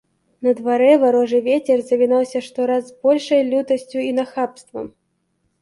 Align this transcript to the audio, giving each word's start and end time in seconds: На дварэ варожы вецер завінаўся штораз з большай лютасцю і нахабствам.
На 0.45 0.53
дварэ 0.59 0.87
варожы 1.03 1.41
вецер 1.49 1.83
завінаўся 1.89 2.39
штораз 2.47 2.83
з 2.89 2.97
большай 3.07 3.47
лютасцю 3.51 3.99
і 4.07 4.11
нахабствам. 4.23 4.85